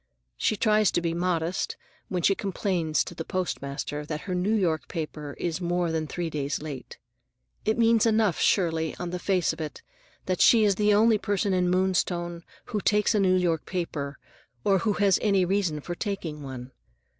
[0.35, 4.87] She tries to be modest when she complains to the postmaster that her New York
[4.87, 6.97] paper is more than three days late.
[7.65, 9.83] It means enough, surely, on the face of it,
[10.25, 14.17] that she is the only person in Moonstone who takes a New York paper
[14.63, 16.71] or who has any reason for taking one.